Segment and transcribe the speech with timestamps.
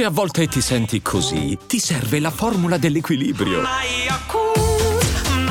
[0.00, 3.60] Se a volte ti senti così, ti serve la formula dell'equilibrio.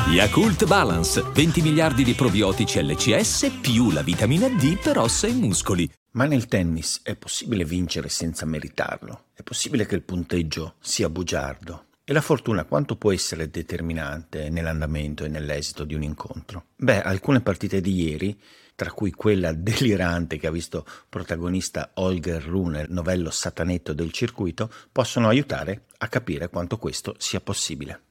[0.08, 5.88] Yakult Balance, 20 miliardi di probiotici LCS più la vitamina D per ossa e muscoli.
[6.14, 9.26] Ma nel tennis è possibile vincere senza meritarlo?
[9.34, 11.84] È possibile che il punteggio sia bugiardo?
[12.02, 16.64] E la fortuna quanto può essere determinante nell'andamento e nell'esito di un incontro?
[16.74, 18.36] Beh, alcune partite di ieri,
[18.80, 25.28] tra cui quella delirante che ha visto protagonista Holger Rune, novello satanetto del circuito, possono
[25.28, 28.04] aiutare a capire quanto questo sia possibile.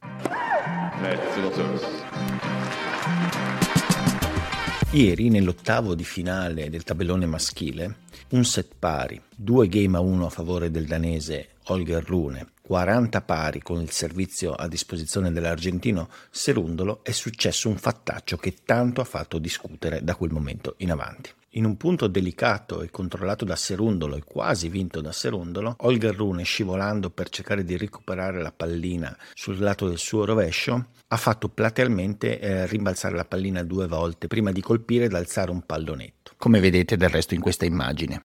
[4.92, 7.96] Ieri, nell'ottavo di finale del tabellone maschile,
[8.30, 13.64] un set pari, due game a uno a favore del danese Holger Rune, 40 pari
[13.64, 19.40] con il servizio a disposizione dell'argentino Serundolo, è successo un fattaccio che tanto ha fatto
[19.40, 21.32] discutere da quel momento in avanti.
[21.54, 26.44] In un punto delicato e controllato da Serundolo e quasi vinto da Serundolo, Holger Rune,
[26.44, 32.40] scivolando per cercare di recuperare la pallina sul lato del suo rovescio, ha fatto platealmente
[32.40, 36.98] eh, rimbalzare la pallina due volte prima di colpire ed alzare un pallonetto, come vedete
[36.98, 38.22] del resto in questa immagine.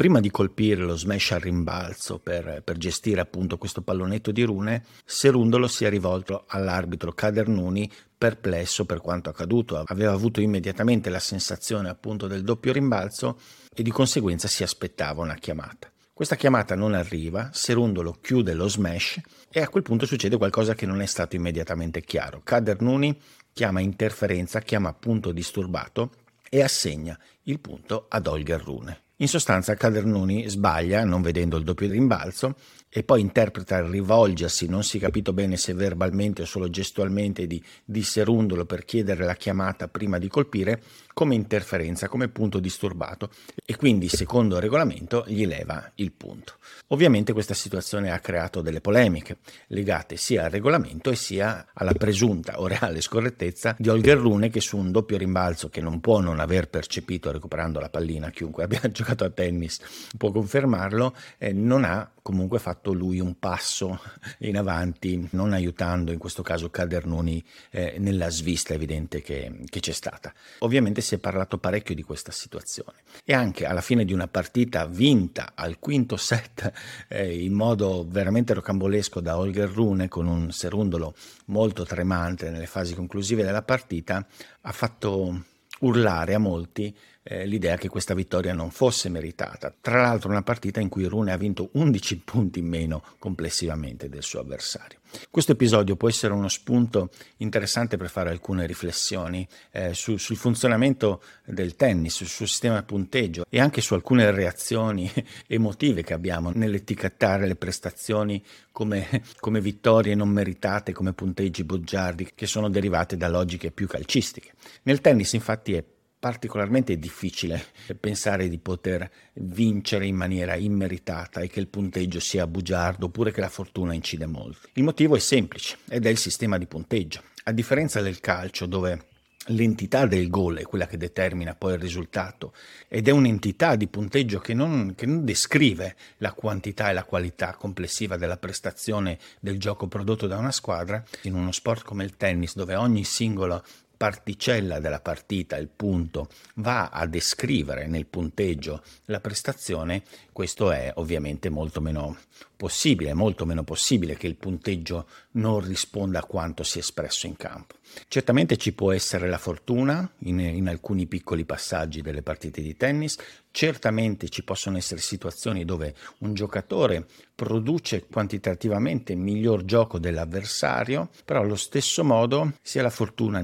[0.00, 4.82] Prima di colpire lo smash al rimbalzo per, per, gestire appunto questo pallonetto di rune,
[5.04, 9.84] Serundolo si è rivolto all'arbitro Cadernuni perplesso per quanto accaduto.
[9.84, 13.38] Aveva avuto immediatamente la sensazione appunto del doppio rimbalzo
[13.74, 15.92] e di conseguenza si aspettava una chiamata.
[16.14, 20.86] Questa chiamata non arriva, Serundolo chiude lo smash e a quel punto succede qualcosa che
[20.86, 22.40] non è stato immediatamente chiaro.
[22.42, 23.20] Cadernuni
[23.52, 26.12] chiama interferenza, chiama punto disturbato
[26.48, 29.02] e assegna il punto ad Holger Rune.
[29.20, 32.56] In sostanza Cadernuni sbaglia, non vedendo il doppio rimbalzo,
[32.88, 37.46] e poi interpreta il rivolgersi, non si è capito bene se verbalmente o solo gestualmente,
[37.46, 40.82] di, di Serundolo per chiedere la chiamata prima di colpire,
[41.20, 43.28] come interferenza, come punto disturbato
[43.66, 46.54] e quindi secondo il regolamento gli leva il punto.
[46.88, 52.58] Ovviamente questa situazione ha creato delle polemiche legate sia al regolamento e sia alla presunta
[52.58, 56.40] o reale scorrettezza di Holger Rune che su un doppio rimbalzo che non può non
[56.40, 59.78] aver percepito recuperando la pallina, chiunque abbia giocato a tennis
[60.16, 64.00] può confermarlo, eh, non ha comunque fatto lui un passo
[64.40, 69.92] in avanti, non aiutando in questo caso Cadernoni eh, nella svista evidente che, che c'è
[69.92, 70.32] stata.
[70.58, 74.86] Ovviamente si è parlato parecchio di questa situazione e anche alla fine di una partita
[74.86, 76.72] vinta al quinto set
[77.08, 81.14] eh, in modo veramente rocambolesco da Holger Rune con un serundolo
[81.46, 84.26] molto tremante nelle fasi conclusive della partita
[84.62, 85.44] ha fatto
[85.80, 89.74] urlare a molti eh, l'idea che questa vittoria non fosse meritata.
[89.80, 94.22] Tra l'altro una partita in cui Rune ha vinto 11 punti in meno complessivamente del
[94.22, 94.98] suo avversario.
[95.28, 101.22] Questo episodio può essere uno spunto interessante per fare alcune riflessioni eh, su, sul funzionamento
[101.44, 105.10] del tennis, sul suo sistema punteggio e anche su alcune reazioni
[105.48, 112.46] emotive che abbiamo nell'etichettare le prestazioni come, come vittorie non meritate, come punteggi boggiardi che
[112.46, 114.52] sono derivate da logiche più calcistiche.
[114.82, 115.84] Nel tennis infatti è
[116.20, 117.64] particolarmente difficile
[117.98, 123.40] pensare di poter vincere in maniera immeritata e che il punteggio sia bugiardo oppure che
[123.40, 124.68] la fortuna incide molto.
[124.74, 127.22] Il motivo è semplice ed è il sistema di punteggio.
[127.44, 129.06] A differenza del calcio dove
[129.46, 132.52] l'entità del gol è quella che determina poi il risultato
[132.86, 137.54] ed è un'entità di punteggio che non, che non, descrive la quantità e la qualità
[137.54, 142.54] complessiva della prestazione del gioco prodotto da una squadra, in uno sport come il tennis
[142.54, 143.64] dove ogni singolo
[144.00, 151.50] particella della partita, il punto, va a descrivere nel punteggio la prestazione, questo è ovviamente
[151.50, 152.16] molto meno
[152.56, 157.36] possibile, molto meno possibile che il punteggio non risponda a quanto si è espresso in
[157.36, 157.76] campo.
[158.08, 163.18] Certamente ci può essere la fortuna in, in, alcuni piccoli passaggi delle partite di tennis,
[163.50, 171.56] certamente ci possono essere situazioni dove un giocatore produce quantitativamente miglior gioco dell'avversario, però allo
[171.56, 173.40] stesso modo sia la fortuna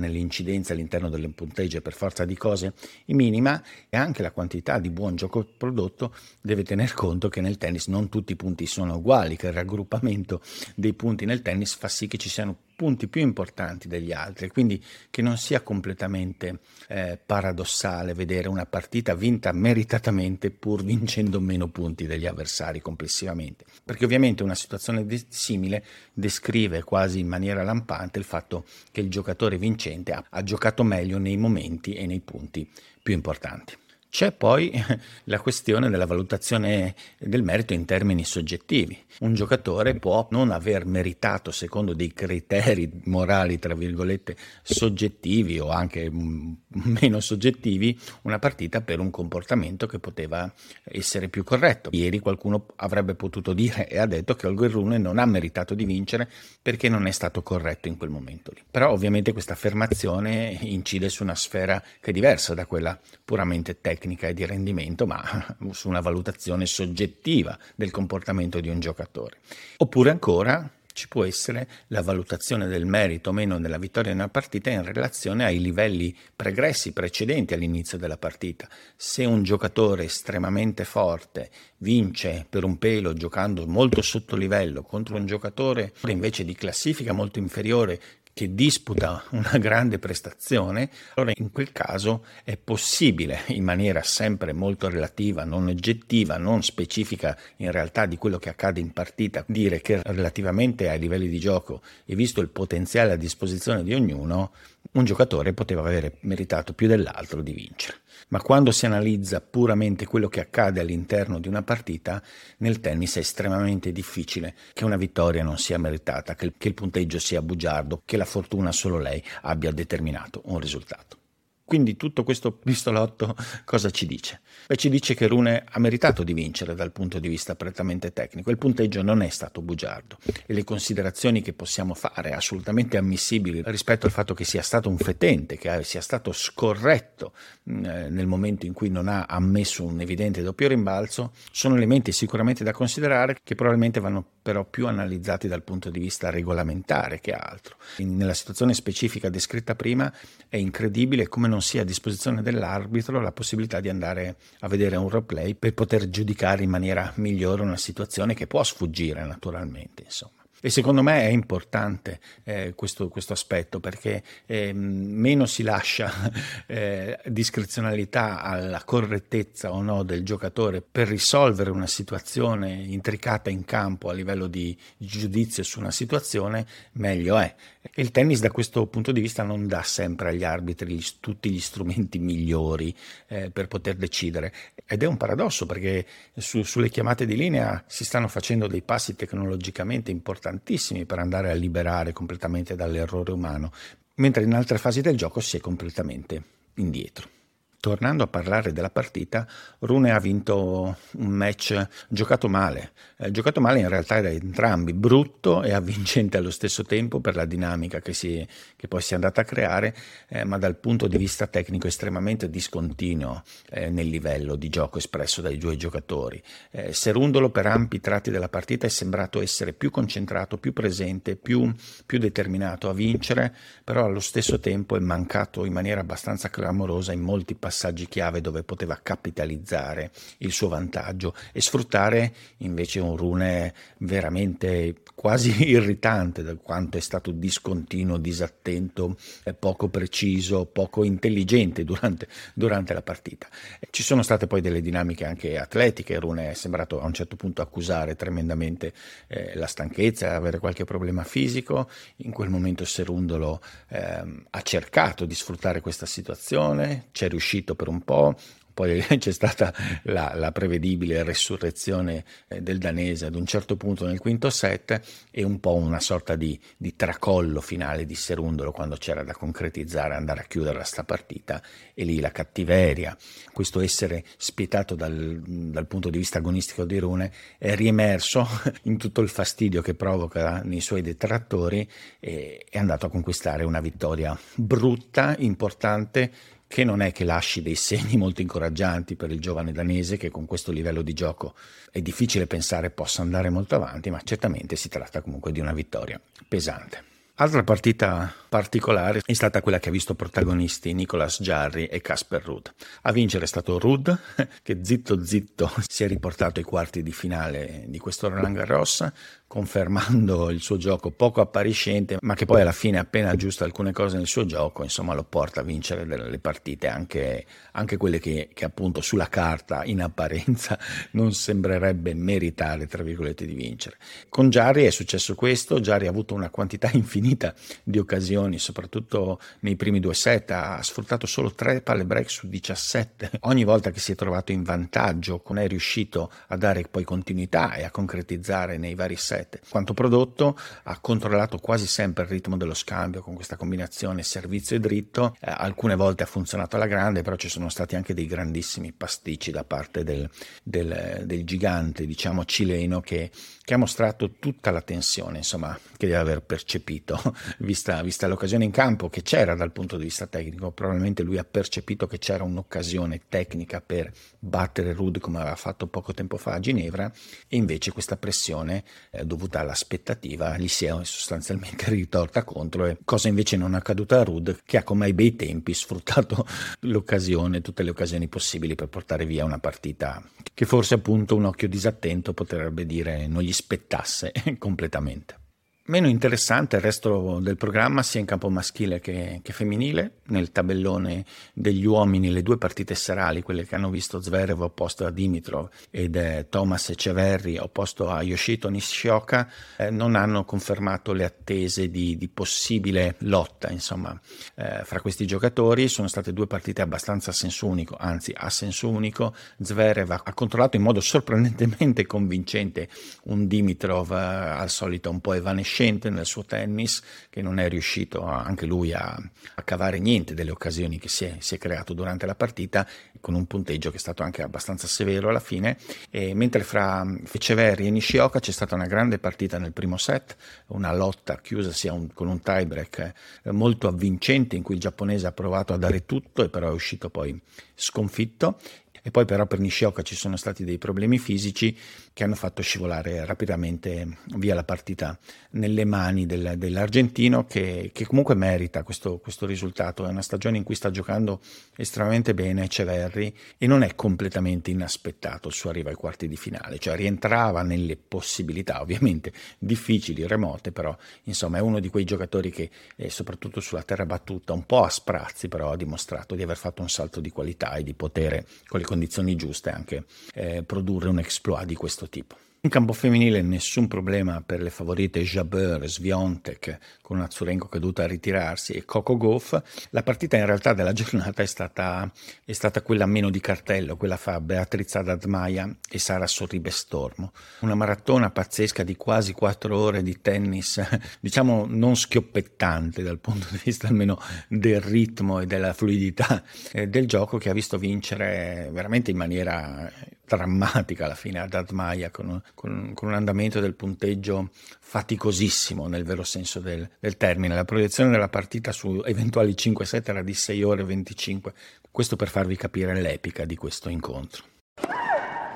[0.46, 2.74] nell'incidenza all'interno del punteggio per forza di cose
[3.06, 7.88] minima e anche la quantità di buon gioco prodotto deve tener conto che nel tennis
[7.88, 10.40] non tutti i punti sono uguali, che il raggruppamento
[10.74, 14.82] dei punti nel tennis fa sì che ci siano punti più importanti degli altri, quindi
[15.10, 22.06] che non sia completamente eh, paradossale vedere una partita vinta meritatamente pur vincendo meno punti
[22.06, 28.24] degli avversari complessivamente, perché ovviamente una situazione de- simile descrive quasi in maniera lampante il
[28.24, 32.70] fatto che il giocatore vincente ha, ha giocato meglio nei momenti e nei punti
[33.02, 33.84] più importanti.
[34.16, 34.72] C'è poi
[35.24, 38.98] la questione della valutazione del merito in termini soggettivi.
[39.18, 46.10] Un giocatore può non aver meritato, secondo dei criteri morali, tra virgolette, soggettivi o anche
[46.10, 46.52] mm,
[46.98, 50.50] meno soggettivi, una partita per un comportamento che poteva
[50.84, 51.90] essere più corretto.
[51.92, 55.84] Ieri qualcuno avrebbe potuto dire e ha detto che Olger Rune non ha meritato di
[55.84, 56.26] vincere
[56.62, 58.62] perché non è stato corretto in quel momento lì.
[58.70, 64.04] Però ovviamente questa affermazione incide su una sfera che è diversa da quella puramente tecnica
[64.06, 69.38] e di rendimento, ma su una valutazione soggettiva del comportamento di un giocatore.
[69.78, 74.30] Oppure ancora ci può essere la valutazione del merito o meno della vittoria in una
[74.30, 78.66] partita in relazione ai livelli pregressi precedenti all'inizio della partita.
[78.96, 85.26] Se un giocatore estremamente forte vince per un pelo giocando molto sotto livello contro un
[85.26, 88.00] giocatore invece di classifica molto inferiore
[88.36, 94.90] che disputa una grande prestazione, allora in quel caso è possibile, in maniera sempre molto
[94.90, 100.02] relativa, non oggettiva, non specifica in realtà di quello che accade in partita, dire che
[100.02, 104.52] relativamente ai livelli di gioco e visto il potenziale a disposizione di ognuno,
[104.92, 108.00] un giocatore poteva avere meritato più dell'altro di vincere.
[108.28, 112.20] Ma quando si analizza puramente quello che accade all'interno di una partita,
[112.58, 117.40] nel tennis è estremamente difficile che una vittoria non sia meritata, che il punteggio sia
[117.40, 121.18] bugiardo, che la fortuna solo lei abbia determinato un risultato.
[121.66, 123.34] Quindi tutto questo pistolotto
[123.66, 124.40] cosa ci dice?
[124.68, 128.50] Beh, ci dice che Rune ha meritato di vincere dal punto di vista prettamente tecnico.
[128.50, 130.16] Il punteggio non è stato bugiardo
[130.46, 134.96] e le considerazioni che possiamo fare assolutamente ammissibili rispetto al fatto che sia stato un
[134.96, 137.32] fetente, che sia stato scorretto
[137.68, 142.12] mm, eh, nel momento in cui non ha ammesso un evidente doppio rimbalzo, sono elementi
[142.12, 147.32] sicuramente da considerare che probabilmente vanno però più analizzati dal punto di vista regolamentare che
[147.32, 147.78] altro.
[147.96, 150.12] In, nella situazione specifica descritta prima
[150.48, 155.08] è incredibile come non sia a disposizione dell'arbitro la possibilità di andare a vedere un
[155.08, 160.04] replay per poter giudicare in maniera migliore una situazione che può sfuggire naturalmente.
[160.04, 160.45] Insomma.
[160.66, 166.12] E secondo me è importante eh, questo, questo, aspetto perché eh, meno si lascia
[166.66, 174.08] eh, discrezionalità alla correttezza o no del giocatore per risolvere una situazione intricata in campo
[174.08, 177.54] a livello di giudizio su una situazione, meglio è.
[177.94, 182.18] Il tennis da questo punto di vista non dà sempre agli arbitri tutti gli strumenti
[182.18, 182.92] migliori
[183.28, 184.52] eh, per poter decidere
[184.84, 186.04] ed è un paradosso perché
[186.36, 190.10] su, sulle chiamate di linea si stanno facendo dei passi tecnologicamente
[190.56, 193.70] importantissimi per andare a liberare completamente dall'errore umano,
[194.16, 196.42] mentre in altre fasi del gioco si è completamente
[196.74, 197.35] indietro.
[197.78, 199.46] Tornando a parlare della partita,
[199.80, 205.62] Rune ha vinto un match giocato male, eh, giocato male in realtà da entrambi, brutto
[205.62, 208.44] e avvincente allo stesso tempo per la dinamica che, si,
[208.74, 209.94] che poi si è andata a creare,
[210.26, 215.40] eh, ma dal punto di vista tecnico estremamente discontinuo eh, nel livello di gioco espresso
[215.40, 216.42] dai due giocatori.
[216.72, 221.72] Eh, Serundolo per ampi tratti della partita è sembrato essere più concentrato, più presente, più,
[222.04, 227.20] più determinato a vincere, però allo stesso tempo è mancato in maniera abbastanza clamorosa in
[227.20, 233.74] molti passaggi passaggi chiave dove poteva capitalizzare il suo vantaggio e sfruttare invece un rune
[233.98, 239.16] veramente quasi irritante da quanto è stato discontinuo, disattento,
[239.58, 243.48] poco preciso, poco intelligente durante, durante la partita.
[243.90, 247.62] Ci sono state poi delle dinamiche anche atletiche, Rune è sembrato a un certo punto
[247.62, 248.92] accusare tremendamente
[249.26, 255.34] eh, la stanchezza, avere qualche problema fisico, in quel momento Serundolo eh, ha cercato di
[255.34, 258.34] sfruttare questa situazione, ci è riuscito uscito per un po',
[258.76, 259.72] poi c'è stata
[260.02, 265.42] la, la, prevedibile resurrezione eh, del danese ad un certo punto nel quinto set e
[265.42, 270.40] un po' una sorta di, di tracollo finale di Serundolo quando c'era da concretizzare, andare
[270.40, 271.62] a chiudere sta partita
[271.94, 273.16] e lì la cattiveria,
[273.50, 278.46] questo essere spietato dal, dal punto di vista agonistico di Rune è riemerso
[278.84, 281.88] in tutto il fastidio che provoca nei suoi detrattori
[282.20, 286.30] e è andato a conquistare una vittoria brutta, importante
[286.68, 290.46] che non è che lasci dei segni molto incoraggianti per il giovane danese che con
[290.46, 291.54] questo livello di gioco
[291.90, 296.20] è difficile pensare possa andare molto avanti, ma certamente si tratta comunque di una vittoria
[296.48, 297.14] pesante.
[297.38, 302.68] Altra partita particolare è stata quella che ha visto protagonisti Nicolas Jarry e Casper Rudd.
[303.02, 304.08] A vincere è stato Rudd,
[304.62, 309.06] che zitto zitto si è riportato ai quarti di finale di questo Roland Garros,
[309.46, 314.16] confermando il suo gioco poco appariscente, ma che poi alla fine appena aggiusta alcune cose
[314.16, 318.64] nel suo gioco, insomma lo porta a vincere delle partite, anche, anche quelle che, che,
[318.64, 320.78] appunto sulla carta in apparenza
[321.12, 323.96] non sembrerebbe meritare, tra virgolette, di vincere.
[324.28, 329.76] Con Jarry è successo questo, Jarry ha avuto una quantità infinita di occasioni, soprattutto nei
[329.76, 333.30] primi due set, ha sfruttato solo tre palle break su 17.
[333.40, 337.74] Ogni volta che si è trovato in vantaggio, non è riuscito a dare poi continuità
[337.74, 339.60] e a concretizzare nei vari set rete.
[339.68, 344.80] Quanto prodotto ha controllato quasi sempre il ritmo dello scambio con questa combinazione servizio e
[344.80, 348.92] dritto, eh, alcune volte ha funzionato alla grande, però ci sono stati anche dei grandissimi
[348.92, 350.28] pasticci da parte del,
[350.62, 353.30] del, del gigante, diciamo, cileno che,
[353.62, 357.20] che, ha mostrato tutta la tensione, insomma, che deve aver percepito,
[357.58, 361.44] vista, vista l'occasione in campo che c'era dal punto di vista tecnico, probabilmente lui ha
[361.44, 366.60] percepito che c'era un'occasione tecnica per battere Rude come aveva fatto poco tempo fa a
[366.60, 367.10] Ginevra
[367.48, 373.56] e invece questa pressione eh, dovuta all'aspettativa gli si è sostanzialmente ritorta contro, cosa invece
[373.56, 376.46] non è accaduta a Rud, che ha come ai bei tempi sfruttato
[376.80, 380.22] l'occasione, tutte le occasioni possibili per portare via una partita
[380.54, 385.44] che forse appunto un occhio disattento potrebbe dire non gli spettasse completamente.
[385.88, 390.14] Meno interessante il resto del programma sia in campo maschile che, che, femminile.
[390.26, 395.12] Nel tabellone degli uomini le due partite serali, quelle che hanno visto Zverev opposto a
[395.12, 401.88] Dimitrov ed eh, Thomas Ceverri opposto a Yoshito Nishioka, eh, non hanno confermato le attese
[401.88, 404.20] di, di possibile lotta insomma,
[404.56, 405.86] eh, fra questi giocatori.
[405.86, 409.36] Sono state due partite abbastanza a senso unico, anzi a senso unico.
[409.58, 412.88] Zverev ha, controllato in modo sorprendentemente convincente
[413.26, 417.68] un Dimitrov eh, al solito un po' evanescente efficiente nel suo tennis, che non è
[417.68, 419.14] riuscito anche lui a,
[419.54, 422.86] a cavare niente delle occasioni che si è, si è, creato durante la partita,
[423.20, 425.76] con un punteggio che è stato anche abbastanza severo alla fine.
[426.10, 430.36] E mentre fra Feceverri e Nishioka c'è stata una grande partita nel primo set,
[430.68, 433.12] una lotta chiusa un, con un tiebreak
[433.50, 437.10] molto avvincente in cui il giapponese ha provato a dare tutto e però è uscito
[437.10, 437.38] poi
[437.74, 438.58] sconfitto
[439.06, 441.78] e poi però per Nishioka ci sono stati dei problemi fisici
[442.12, 445.16] che hanno fatto scivolare rapidamente via la partita
[445.50, 450.04] nelle mani del, dell'argentino che, che, comunque merita questo, questo, risultato.
[450.04, 451.40] È una stagione in cui sta giocando
[451.76, 456.78] estremamente bene Ceverri e non è completamente inaspettato il suo arrivo ai quarti di finale,
[456.80, 462.70] cioè rientrava nelle possibilità ovviamente difficili, remote, però insomma è uno di quei giocatori che
[462.96, 466.82] eh, soprattutto sulla terra battuta un po' a sprazzi però ha dimostrato di aver fatto
[466.82, 471.18] un salto di qualità e di potere con le condizioni giuste anche eh, produrre un
[471.18, 472.36] exploit di questo tipo.
[472.62, 478.72] In campo femminile nessun problema per le favorite Jabeur, Sviontek con Azurenko è dovuta ritirarsi
[478.72, 479.56] e Coco Goff.
[479.90, 482.10] La partita in realtà della giornata è stata,
[482.44, 487.32] è stata quella meno di cartello, quella fra Beatriz Adadmaia e Sara Sorribe Stormo.
[487.60, 490.82] Una maratona pazzesca di quasi quattro ore di tennis,
[491.20, 497.06] diciamo non schioppettante dal punto di vista almeno del ritmo e della fluidità eh, del
[497.06, 499.88] gioco che ha visto vincere veramente in maniera
[500.26, 506.24] drammatica alla fine ad Admaia con, con, con, un andamento del punteggio faticosissimo nel vero
[506.24, 507.54] senso del, del, termine.
[507.54, 511.52] La proiezione della partita su eventuali 5 set era di 6 ore e 25,
[511.90, 514.44] questo per farvi capire l'epica di questo incontro.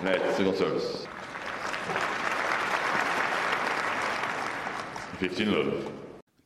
[0.01, 1.09] Net, service.
[5.19, 6.00] 15 love.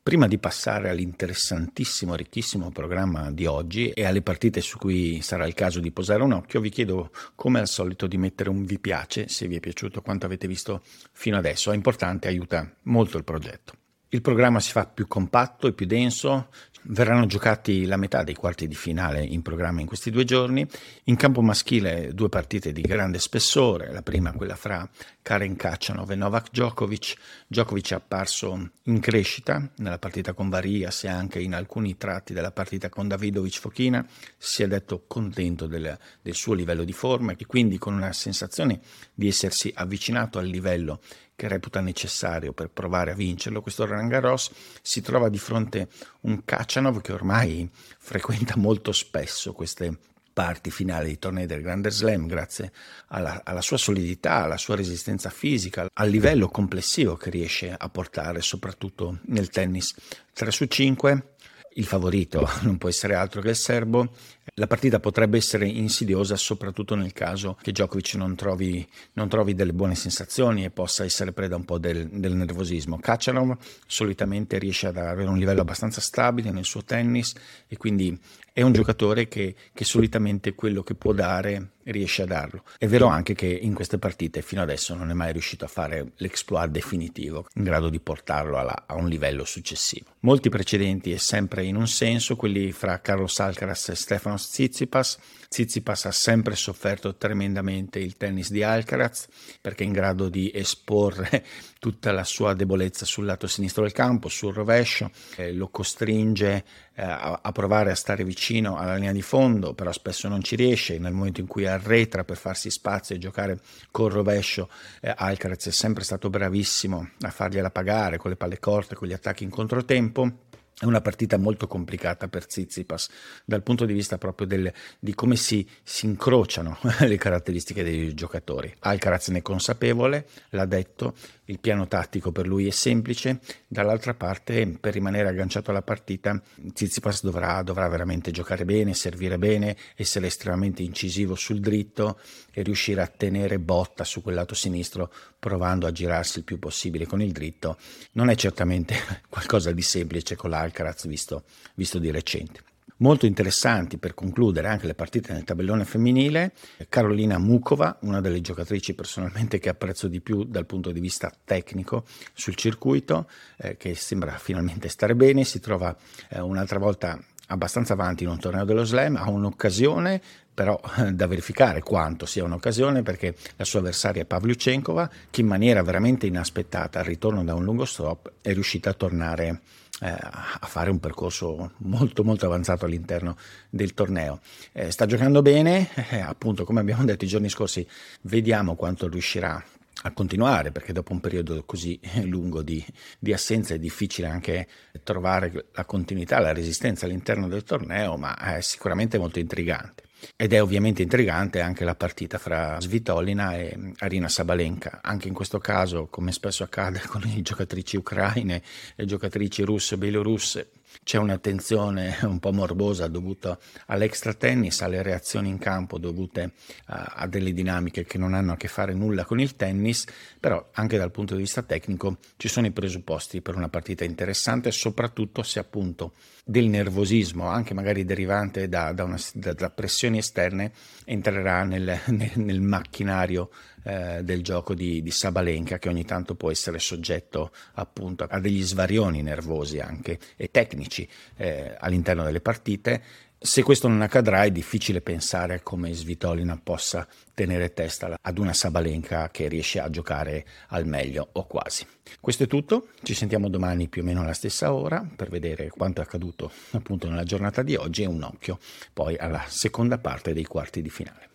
[0.05, 5.55] Prima di passare all'interessantissimo, ricchissimo programma di oggi e alle partite su cui sarà il
[5.55, 9.27] caso di posare un occhio, vi chiedo come al solito di mettere un vi piace
[9.29, 11.71] se vi è piaciuto quanto avete visto fino adesso.
[11.71, 13.73] È importante, aiuta molto il progetto.
[14.09, 16.49] Il programma si fa più compatto e più denso,
[16.87, 20.65] verranno giocati la metà dei quarti di finale in programma in questi due giorni.
[21.05, 24.87] In campo maschile due partite di grande spessore, la prima quella fra
[25.21, 27.15] Karen Kachanov e Novak Djokovic.
[27.47, 32.51] Djokovic è apparso in crescita nella partita con Varias e anche in alcuni tratti della
[32.51, 34.05] partita con Davidovic Fochina,
[34.37, 38.79] si è detto contento del, del suo livello di forma e quindi con una sensazione
[39.13, 40.99] di essersi avvicinato al livello
[41.35, 44.49] che reputa necessario per provare a vincerlo, questo Roland Garros
[44.81, 45.89] si trova di fronte
[46.21, 49.97] un Kachanov che ormai frequenta molto spesso queste
[50.35, 52.73] parti finali dei tornei del Grande Slam grazie
[53.07, 58.41] alla, alla, sua solidità, alla sua resistenza fisica, al livello complessivo che riesce a portare
[58.41, 59.95] soprattutto nel tennis.
[60.33, 61.35] 3 su 5
[61.77, 64.13] il favorito non può essere altro che il serbo,
[64.55, 69.73] la partita potrebbe essere insidiosa soprattutto nel caso che Djokovic non trovi, non trovi delle
[69.73, 72.99] buone sensazioni e possa essere preda un po' del, del nervosismo.
[72.99, 77.33] Kachanov solitamente riesce ad avere un livello abbastanza stabile nel suo tennis
[77.67, 78.17] e quindi
[78.55, 82.63] è un giocatore che, che, solitamente quello che può dare riesce a darlo.
[82.77, 86.13] È vero anche che in queste partite fino adesso non è mai riuscito a fare
[86.15, 90.05] l'exploit definitivo, in grado di portarlo alla, a un livello successivo.
[90.21, 95.17] Molti precedenti e sempre in un senso, quelli fra Carlos Alcaraz e Stefanos Tsitsipas.
[95.47, 99.27] Tsitsipas ha sempre sofferto tremendamente il tennis di Alcaraz
[99.61, 101.45] perché è in grado di esporre
[101.79, 106.63] tutta la sua debolezza sul lato sinistro del campo, sul rovescio, eh, lo costringe
[106.95, 110.55] eh, a, a, provare a stare vicino alla linea di fondo, però spesso non ci
[110.55, 110.97] riesce.
[110.97, 113.59] Nel momento in cui arretra per farsi spazio e giocare
[113.91, 114.69] col rovescio,
[115.01, 119.13] eh, Alcaraz è sempre stato bravissimo a fargliela pagare con le palle corte, con gli
[119.13, 120.44] attacchi in controtempo.
[120.77, 123.09] È una partita molto complicata per Tsitsipas
[123.45, 128.75] dal punto di vista proprio del, di come si, si, incrociano le caratteristiche dei giocatori.
[128.79, 131.15] Alcaraz ne è consapevole, l'ha detto,
[131.45, 136.41] il piano tattico per lui è semplice, dall'altra parte per rimanere agganciato alla partita
[136.73, 142.19] Tsitsipas dovrà, dovrà veramente giocare bene, servire bene, essere estremamente incisivo sul dritto
[142.51, 145.09] e riuscire a tenere botta su quel lato sinistro
[145.45, 147.77] provando a girarsi il più possibile con il dritto.
[148.13, 148.95] Non è certamente
[149.29, 151.43] qualcosa di semplice con l'Alcaraz visto,
[151.75, 152.61] visto di recente.
[152.97, 156.53] Molto interessanti per concludere anche le partite nel tabellone femminile.
[156.89, 162.05] Carolina Mukova, una delle giocatrici personalmente che apprezzo di più dal punto di vista tecnico
[162.33, 165.95] sul circuito, eh, che sembra finalmente stare bene, si trova
[166.29, 170.21] eh, un'altra volta abbastanza avanti in un torneo dello slam, ha un'occasione
[170.55, 175.83] però eh, da verificare quanto sia un'occasione perché la sua avversaria Pavlyuchenkova che in maniera
[175.83, 179.61] veramente inaspettata al ritorno da un lungo stop è riuscita a tornare
[180.01, 183.37] eh, a fare un percorso molto molto avanzato all'interno
[183.69, 184.39] del torneo.
[184.71, 187.85] Eh, sta giocando bene, eh, appunto come abbiamo detto i giorni scorsi,
[188.21, 189.63] vediamo quanto riuscirà
[190.03, 192.83] a continuare perché dopo un periodo così lungo di,
[193.19, 194.67] di, assenza è difficile anche
[195.03, 200.03] trovare la continuità, la resistenza all'interno del torneo, ma è sicuramente molto intrigante.
[200.35, 204.99] Ed è ovviamente intrigante anche la partita fra Svitolina e Arina Sabalenka.
[205.03, 208.61] Anche in questo caso, come spesso accade con le giocatrici ucraine
[208.95, 210.69] e giocatrici russe e bielorusse,
[211.05, 216.53] c'è un'attenzione un po' morbosa dovuta all'extra tennis, alle reazioni in campo dovute
[216.87, 220.05] a, a, delle dinamiche che non hanno a che fare nulla con il tennis,
[220.39, 224.71] però anche dal punto di vista tecnico ci sono i presupposti per una partita interessante,
[224.71, 230.71] soprattutto se appunto del nervosismo, anche magari derivante da, da, una, da, da pressioni esterne,
[231.05, 233.51] entrerà nel, nel, nel macchinario
[233.85, 238.63] eh, del gioco di, di, Sabalenka che ogni tanto può essere soggetto appunto a degli
[238.63, 243.03] svarioni nervosi anche e tecnici eh, all'interno delle partite.
[243.37, 249.29] Se questo non accadrà è difficile pensare come Svitolina possa tenere testa ad una Sabalenka
[249.29, 251.85] che riesce a giocare al meglio o quasi.
[252.19, 256.01] Questo è tutto, ci sentiamo domani più o meno alla stessa ora per vedere quanto
[256.01, 258.57] è accaduto appunto nella giornata di oggi e un occhio
[258.93, 261.34] poi alla seconda parte dei quarti di finale.